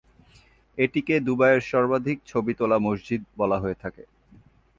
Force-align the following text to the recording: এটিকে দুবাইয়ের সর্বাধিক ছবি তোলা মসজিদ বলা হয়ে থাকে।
এটিকে 0.77 1.15
দুবাইয়ের 1.19 1.63
সর্বাধিক 1.71 2.17
ছবি 2.25 2.53
তোলা 2.59 2.77
মসজিদ 2.79 3.21
বলা 3.37 3.57
হয়ে 3.59 3.77
থাকে। 3.83 4.03